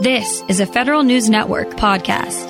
[0.00, 2.46] This is a Federal News Network podcast.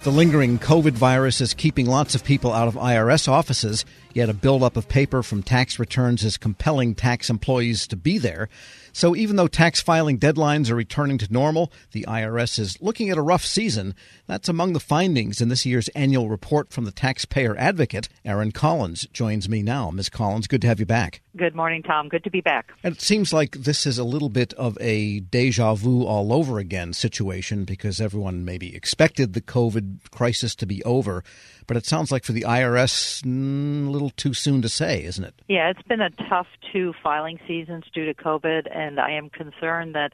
[0.00, 4.34] The lingering COVID virus is keeping lots of people out of IRS offices, yet a
[4.34, 8.48] buildup of paper from tax returns is compelling tax employees to be there.
[8.92, 13.16] So even though tax filing deadlines are returning to normal, the IRS is looking at
[13.16, 13.94] a rough season.
[14.26, 18.08] That's among the findings in this year's annual report from the taxpayer advocate.
[18.24, 19.90] Erin Collins joins me now.
[19.90, 20.10] Ms.
[20.10, 21.22] Collins, good to have you back.
[21.36, 22.08] Good morning, Tom.
[22.08, 22.72] Good to be back.
[22.84, 26.58] And it seems like this is a little bit of a deja vu all over
[26.58, 31.24] again situation because everyone maybe expected the COVID crisis to be over.
[31.66, 35.24] But it sounds like for the IRS, mm, a little too soon to say, isn't
[35.24, 35.34] it?
[35.48, 39.94] Yeah, it's been a tough two filing seasons due to COVID, and I am concerned
[39.94, 40.12] that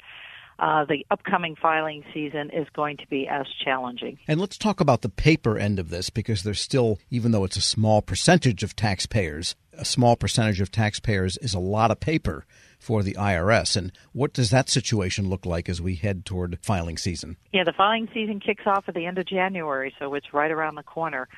[0.58, 4.18] uh, the upcoming filing season is going to be as challenging.
[4.26, 7.56] And let's talk about the paper end of this because there's still, even though it's
[7.56, 12.44] a small percentage of taxpayers, a small percentage of taxpayers is a lot of paper
[12.78, 13.76] for the IRS.
[13.76, 17.36] And what does that situation look like as we head toward filing season?
[17.52, 20.76] Yeah, the filing season kicks off at the end of January, so it's right around
[20.76, 21.28] the corner.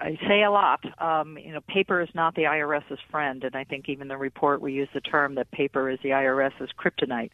[0.00, 0.80] I say a lot.
[1.00, 4.60] Um, you know, paper is not the IRS's friend, and I think even the report
[4.60, 7.30] we use the term that paper is the IRS's kryptonite.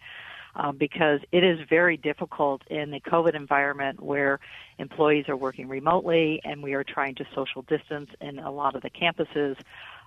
[0.56, 4.38] Um, because it is very difficult in the COVID environment where
[4.78, 8.82] employees are working remotely and we are trying to social distance in a lot of
[8.82, 9.56] the campuses.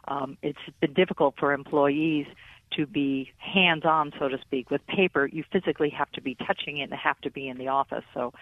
[0.08, 2.28] Um, it's been difficult for employees
[2.76, 4.70] to be hands on, so to speak.
[4.70, 7.68] With paper, you physically have to be touching it and have to be in the
[7.68, 8.04] office.
[8.14, 8.34] So,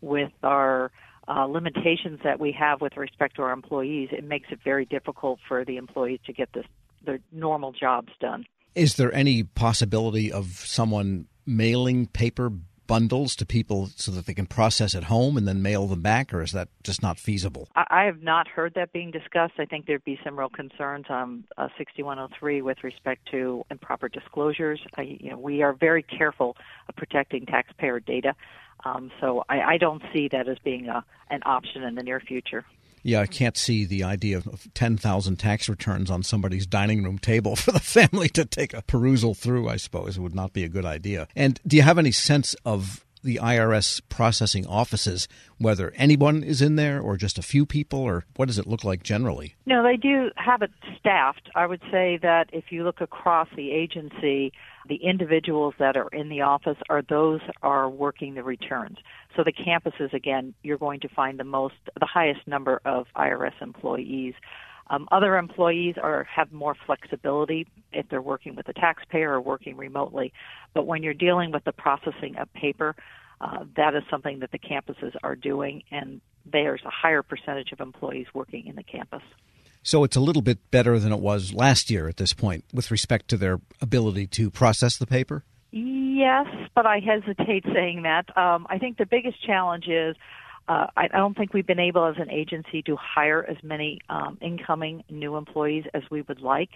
[0.00, 0.90] with our
[1.26, 5.40] uh, limitations that we have with respect to our employees, it makes it very difficult
[5.46, 6.64] for the employees to get this,
[7.04, 8.44] their normal jobs done.
[8.74, 12.52] Is there any possibility of someone mailing paper
[12.88, 16.34] bundles to people so that they can process at home and then mail them back,
[16.34, 17.68] or is that just not feasible?
[17.76, 19.54] I have not heard that being discussed.
[19.58, 24.80] I think there'd be some real concerns on uh, 6103 with respect to improper disclosures.
[24.96, 26.56] I, you know, we are very careful
[26.88, 28.34] of protecting taxpayer data,
[28.84, 32.20] um, so I, I don't see that as being a, an option in the near
[32.20, 32.64] future.
[33.02, 37.56] Yeah, I can't see the idea of 10,000 tax returns on somebody's dining room table
[37.56, 40.16] for the family to take a perusal through, I suppose.
[40.16, 41.28] It would not be a good idea.
[41.34, 45.28] And do you have any sense of the IRS processing offices,
[45.58, 48.84] whether anyone is in there or just a few people, or what does it look
[48.84, 49.54] like generally?
[49.66, 51.50] No, they do have it staffed.
[51.54, 54.54] I would say that if you look across the agency,
[54.88, 58.96] the individuals that are in the office are those are working the returns.
[59.36, 63.60] So the campuses, again, you're going to find the most, the highest number of IRS
[63.60, 64.32] employees.
[64.90, 69.76] Um, other employees are have more flexibility if they're working with a taxpayer or working
[69.76, 70.32] remotely.
[70.74, 72.96] But when you're dealing with the processing of paper,
[73.40, 77.80] uh, that is something that the campuses are doing, and there's a higher percentage of
[77.80, 79.22] employees working in the campus.
[79.82, 82.90] So it's a little bit better than it was last year at this point with
[82.90, 85.44] respect to their ability to process the paper?
[85.70, 88.36] Yes, but I hesitate saying that.
[88.36, 90.16] Um, I think the biggest challenge is
[90.68, 94.36] uh, I don't think we've been able as an agency to hire as many um,
[94.42, 96.70] incoming new employees as we would like.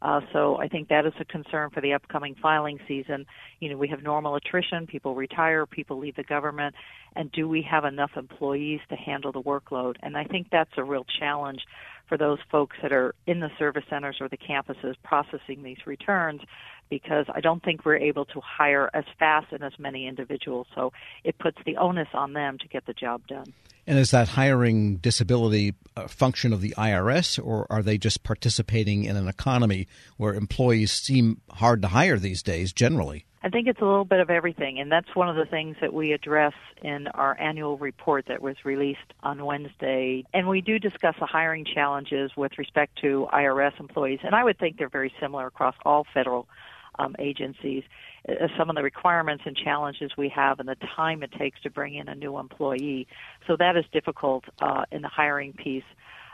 [0.00, 3.26] Uh, so I think that is a concern for the upcoming filing season.
[3.60, 6.74] You know, we have normal attrition, people retire, people leave the government,
[7.16, 9.96] and do we have enough employees to handle the workload?
[10.02, 11.62] And I think that's a real challenge
[12.08, 16.40] for those folks that are in the service centers or the campuses processing these returns
[16.88, 20.66] because I don't think we're able to hire as fast and as many individuals.
[20.74, 20.92] So
[21.24, 23.52] it puts the onus on them to get the job done.
[23.86, 29.04] And is that hiring disability a function of the IRS, or are they just participating
[29.04, 29.88] in an economy
[30.18, 33.24] where employees seem hard to hire these days generally?
[33.42, 35.94] I think it's a little bit of everything, and that's one of the things that
[35.94, 40.24] we address in our annual report that was released on Wednesday.
[40.34, 44.58] And we do discuss the hiring challenges with respect to IRS employees, and I would
[44.58, 46.48] think they're very similar across all federal
[46.98, 47.84] um, agencies,
[48.28, 51.70] uh, some of the requirements and challenges we have and the time it takes to
[51.70, 53.06] bring in a new employee.
[53.46, 55.84] So that is difficult uh, in the hiring piece.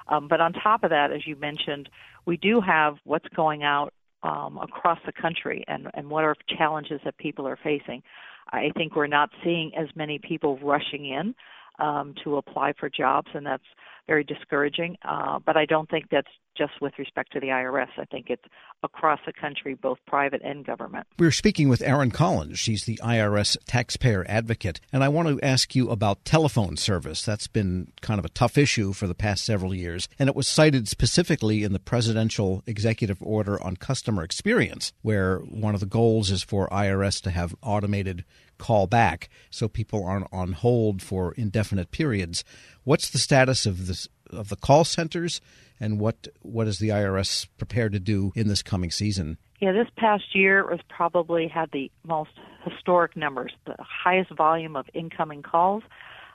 [0.08, 1.88] Um, but on top of that, as you mentioned,
[2.26, 3.92] we do have what's going out
[4.22, 8.02] um, across the country and, and what are challenges that people are facing.
[8.50, 11.34] I think we're not seeing as many people rushing in
[11.78, 13.64] um, to apply for jobs, and that's
[14.06, 14.96] very discouraging.
[15.02, 17.88] Uh, but I don't think that's just with respect to the IRS.
[17.98, 18.44] I think it's
[18.82, 21.06] across the country, both private and government.
[21.18, 22.58] We're speaking with Erin Collins.
[22.58, 24.80] She's the IRS taxpayer advocate.
[24.92, 27.24] And I want to ask you about telephone service.
[27.24, 30.08] That's been kind of a tough issue for the past several years.
[30.18, 35.74] And it was cited specifically in the presidential executive order on customer experience, where one
[35.74, 38.24] of the goals is for IRS to have automated
[38.58, 42.44] call back so people aren't on hold for indefinite periods.
[42.84, 45.40] What's the status of this of the call centers
[45.80, 49.38] and what what is the IRS prepared to do in this coming season?
[49.60, 52.32] Yeah, this past year was probably had the most
[52.64, 55.82] historic numbers, the highest volume of incoming calls.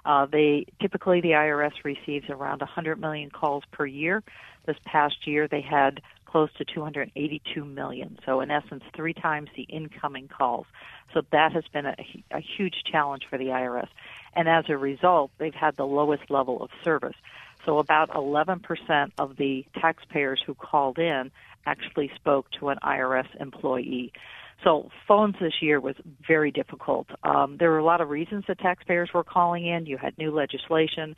[0.06, 4.24] Uh, they typically the IRS receives around 100 million calls per year.
[4.66, 8.20] This past year, they had close to 282 million.
[8.26, 10.68] So in essence, three times the incoming calls.
[11.14, 11.96] So that has been a,
[12.32, 13.88] a huge challenge for the IRS.
[14.36, 17.16] And as a result, they've had the lowest level of service.
[17.66, 21.32] So about 11% of the taxpayers who called in
[21.66, 24.14] actually spoke to an IRS employee.
[24.64, 27.08] So phones this year was very difficult.
[27.24, 29.86] Um, there were a lot of reasons that taxpayers were calling in.
[29.86, 31.16] You had new legislation.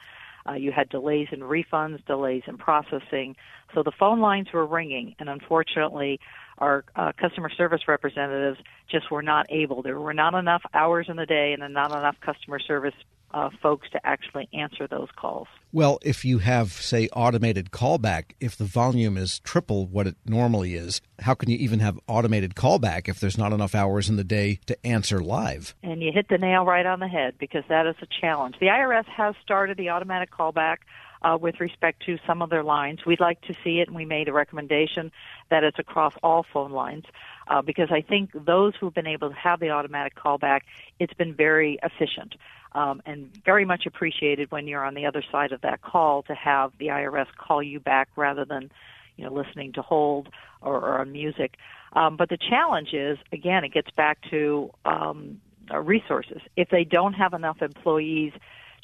[0.47, 3.35] Uh, you had delays in refunds, delays in processing.
[3.73, 6.19] So the phone lines were ringing, and unfortunately,
[6.57, 8.59] our uh, customer service representatives
[8.89, 9.81] just were not able.
[9.81, 12.93] There were not enough hours in the day and not enough customer service
[13.33, 15.47] uh, folks to actually answer those calls.
[15.71, 20.75] Well, if you have, say, automated callback, if the volume is triple what it normally
[20.75, 24.23] is, how can you even have automated callback if there's not enough hours in the
[24.23, 25.73] day to answer live?
[25.83, 28.55] And you hit the nail right on the head because that is a challenge.
[28.59, 30.77] The IRS has started the automatic callback.
[31.23, 33.05] Uh, with respect to some of their lines.
[33.05, 35.11] We'd like to see it, and we made a recommendation
[35.51, 37.05] that it's across all phone lines
[37.47, 40.61] uh, because I think those who've been able to have the automatic callback,
[40.99, 42.35] it's been very efficient
[42.73, 46.35] um, and very much appreciated when you're on the other side of that call to
[46.35, 48.71] have the IRS call you back rather than
[49.17, 50.29] you know listening to hold
[50.61, 51.55] or, or on music.
[51.93, 55.41] Um, but the challenge is again, it gets back to um,
[55.71, 56.41] uh, resources.
[56.55, 58.33] If they don't have enough employees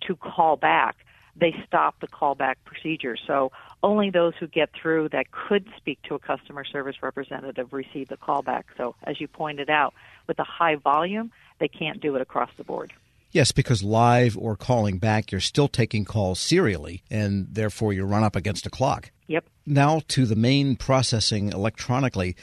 [0.07, 0.97] to call back,
[1.39, 3.15] they stop the callback procedure.
[3.27, 3.51] So
[3.83, 8.17] only those who get through that could speak to a customer service representative receive the
[8.17, 8.63] callback.
[8.75, 9.93] So as you pointed out,
[10.27, 12.93] with a high volume, they can't do it across the board.
[13.31, 18.23] Yes, because live or calling back, you're still taking calls serially, and therefore you run
[18.23, 19.11] up against a clock.
[19.27, 19.45] Yep.
[19.65, 22.35] Now to the main processing electronically.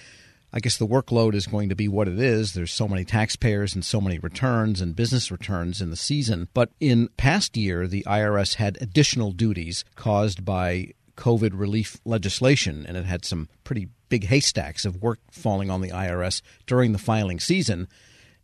[0.53, 2.53] I guess the workload is going to be what it is.
[2.53, 6.49] There's so many taxpayers and so many returns and business returns in the season.
[6.55, 12.97] But in past year, the IRS had additional duties caused by COVID relief legislation, and
[12.97, 17.41] it had some pretty big haystacks of work falling on the IRS during the filing
[17.41, 17.89] season.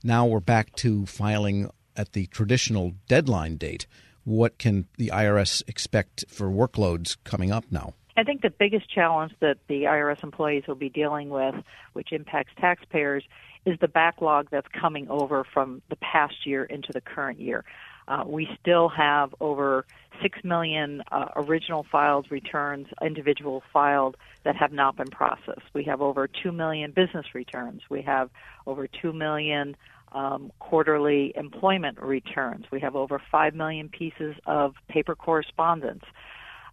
[0.02, 3.86] Now we're back to filing at the traditional deadline date.
[4.24, 7.94] What can the IRS expect for workloads coming up now?
[8.16, 11.54] I think the biggest challenge that the IRS employees will be dealing with,
[11.92, 13.24] which impacts taxpayers,
[13.64, 17.64] is the backlog that's coming over from the past year into the current year.
[18.10, 19.86] Uh, we still have over
[20.20, 25.62] 6 million uh, original filed returns, individual filed, that have not been processed.
[25.74, 27.82] We have over 2 million business returns.
[27.88, 28.28] We have
[28.66, 29.76] over 2 million
[30.10, 32.66] um, quarterly employment returns.
[32.72, 36.02] We have over 5 million pieces of paper correspondence.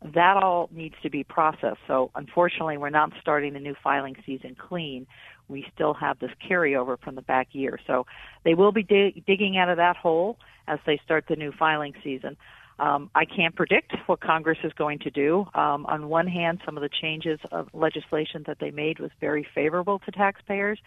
[0.01, 1.79] That all needs to be processed.
[1.85, 5.05] So, unfortunately, we're not starting the new filing season clean.
[5.47, 7.79] We still have this carryover from the back year.
[7.87, 8.05] So,
[8.43, 11.93] they will be dig- digging out of that hole as they start the new filing
[12.03, 12.37] season.
[12.79, 15.47] Um, I can't predict what Congress is going to do.
[15.55, 19.47] Um, on one hand, some of the changes of legislation that they made was very
[19.55, 20.79] favorable to taxpayers,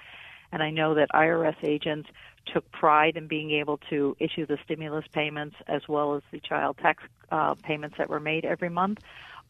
[0.53, 2.09] and I know that IRS agents
[2.53, 6.79] took pride in being able to issue the stimulus payments as well as the child
[6.79, 8.99] tax uh, payments that were made every month.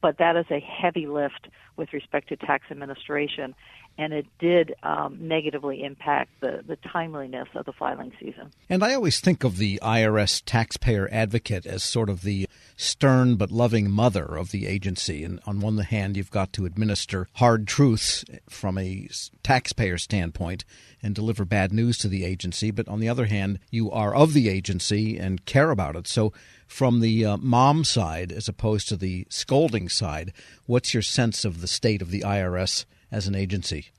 [0.02, 3.54] But that is a heavy lift with respect to tax administration,
[4.00, 8.50] and it did um, negatively impact the, the timeliness of the filing season.
[8.70, 13.50] And I always think of the IRS taxpayer advocate as sort of the stern but
[13.50, 15.22] loving mother of the agency.
[15.22, 19.06] And on one hand, you've got to administer hard truths from a
[19.42, 20.64] taxpayer standpoint
[21.02, 22.70] and deliver bad news to the agency.
[22.70, 26.08] But on the other hand, you are of the agency and care about it.
[26.08, 26.32] So,
[26.66, 30.32] from the uh, mom side as opposed to the scolding side,
[30.66, 33.90] what's your sense of the state of the IRS as an agency?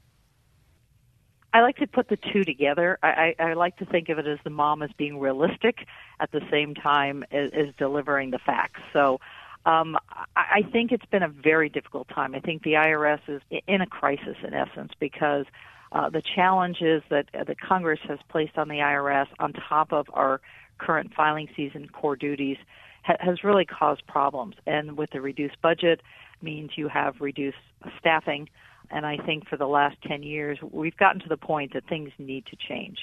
[1.53, 2.98] I like to put the two together.
[3.03, 5.86] I, I, I like to think of it as the mom as being realistic
[6.20, 8.80] at the same time as, as delivering the facts.
[8.94, 9.20] So
[9.65, 9.98] um,
[10.36, 12.36] I, I think it's been a very difficult time.
[12.36, 15.46] I think the IRS is in a crisis in essence because
[15.91, 20.39] uh, the challenges that uh, Congress has placed on the IRS on top of our
[20.77, 22.58] current filing season core duties
[23.03, 24.56] ha- has really caused problems.
[24.65, 26.01] And with the reduced budget,
[26.41, 27.58] means you have reduced
[28.00, 28.50] staffing.
[28.91, 32.12] And I think for the last 10 years, we've gotten to the point that things
[32.17, 33.00] need to change.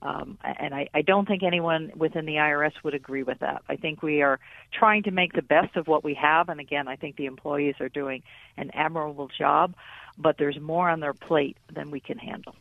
[0.00, 3.62] Um, and I, I don't think anyone within the IRS would agree with that.
[3.68, 4.38] I think we are
[4.72, 6.48] trying to make the best of what we have.
[6.48, 8.22] And again, I think the employees are doing
[8.56, 9.74] an admirable job,
[10.16, 12.54] but there's more on their plate than we can handle.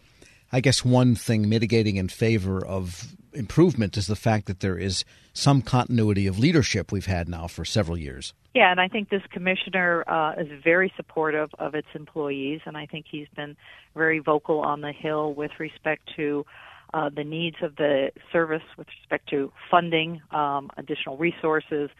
[0.52, 5.04] I guess one thing mitigating in favor of improvement is the fact that there is
[5.34, 8.34] some continuity of leadership we've had now for several years.
[8.58, 12.88] Yeah, and I think this commissioner uh, is very supportive of its employees, and I
[12.88, 13.56] think he's been
[13.96, 16.44] very vocal on the Hill with respect to
[16.92, 21.92] uh, the needs of the service, with respect to funding, um, additional resources.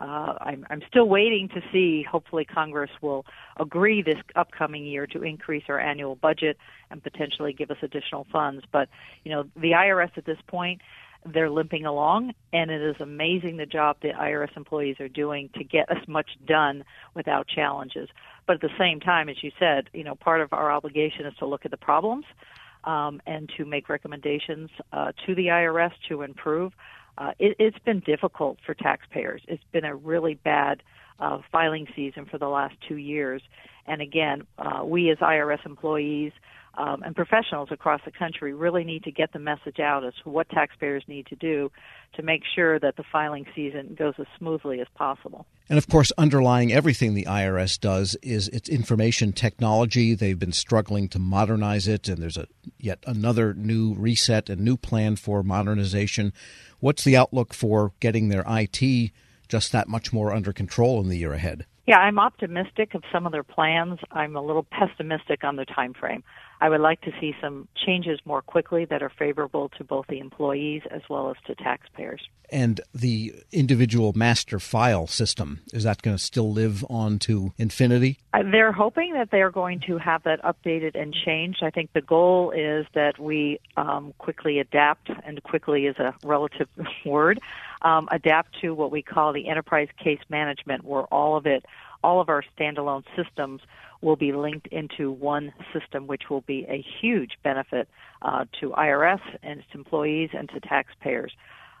[0.00, 2.04] Uh, I'm, I'm still waiting to see.
[2.08, 3.26] Hopefully, Congress will
[3.58, 6.58] agree this upcoming year to increase our annual budget
[6.92, 8.62] and potentially give us additional funds.
[8.70, 8.88] But
[9.24, 10.80] you know, the IRS at this point
[11.32, 15.64] they're limping along, and it is amazing the job the IRS employees are doing to
[15.64, 18.08] get as much done without challenges.
[18.46, 21.34] But at the same time, as you said, you know, part of our obligation is
[21.38, 22.26] to look at the problems
[22.84, 26.72] um, and to make recommendations uh, to the IRS to improve.
[27.16, 29.40] Uh, it, it's been difficult for taxpayers.
[29.48, 30.82] It's been a really bad
[31.18, 33.42] uh, filing season for the last two years.
[33.86, 36.32] And again, uh, we as IRS employees
[36.76, 40.30] um, and professionals across the country really need to get the message out as to
[40.30, 41.70] what taxpayers need to do
[42.14, 45.46] to make sure that the filing season goes as smoothly as possible.
[45.68, 50.14] And of course, underlying everything the IRS does is its information technology.
[50.14, 52.46] They've been struggling to modernize it, and there's a
[52.78, 56.32] yet another new reset and new plan for modernization.
[56.80, 59.12] What's the outlook for getting their IT
[59.48, 61.66] just that much more under control in the year ahead?
[61.86, 63.98] Yeah, I'm optimistic of some of their plans.
[64.10, 66.24] I'm a little pessimistic on the time frame.
[66.60, 70.18] I would like to see some changes more quickly that are favorable to both the
[70.18, 72.28] employees as well as to taxpayers.
[72.50, 78.18] And the individual master file system, is that going to still live on to infinity?
[78.32, 81.62] Uh, they're hoping that they're going to have that updated and changed.
[81.62, 86.68] I think the goal is that we um, quickly adapt, and quickly is a relative
[87.06, 87.40] word,
[87.82, 91.64] um, adapt to what we call the enterprise case management, where all of it,
[92.04, 93.62] all of our standalone systems
[94.02, 97.88] will be linked into one system, which will be a huge benefit
[98.20, 101.32] uh, to IRS and its employees and to taxpayers.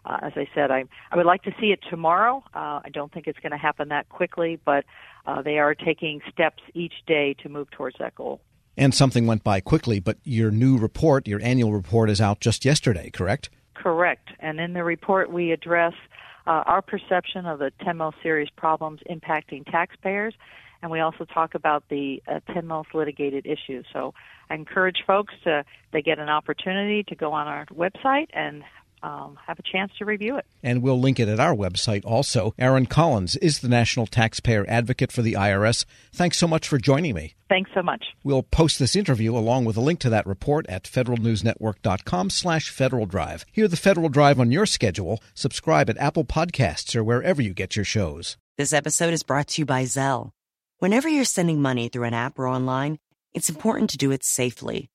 [0.06, 2.42] Uh, as I said, I, I would like to see it tomorrow.
[2.54, 4.84] Uh, I don't think it's going to happen that quickly, but
[5.26, 8.40] uh, they are taking steps each day to move towards that goal.
[8.76, 12.64] And something went by quickly, but your new report, your annual report, is out just
[12.64, 13.50] yesterday, correct?
[13.74, 14.30] Correct.
[14.40, 15.94] And in the report, we address
[16.46, 20.34] uh, our perception of the 10 most serious problems impacting taxpayers
[20.84, 23.86] and we also talk about the uh, 10 most litigated issues.
[23.90, 24.12] So
[24.50, 28.62] I encourage folks to they get an opportunity to go on our website and
[29.04, 30.46] um, have a chance to review it.
[30.62, 32.54] And we'll link it at our website also.
[32.58, 35.84] Erin Collins is the National Taxpayer Advocate for the IRS.
[36.12, 37.34] Thanks so much for joining me.
[37.50, 38.06] Thanks so much.
[38.24, 43.04] We'll post this interview along with a link to that report at federalnewsnetwork.com slash Federal
[43.04, 43.44] Drive.
[43.52, 45.22] Hear the Federal Drive on your schedule.
[45.34, 48.38] Subscribe at Apple Podcasts or wherever you get your shows.
[48.56, 50.30] This episode is brought to you by Zelle.
[50.78, 52.98] Whenever you're sending money through an app or online,
[53.34, 54.88] it's important to do it safely.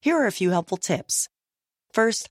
[0.00, 1.28] Here are a few helpful tips.
[1.92, 2.30] First,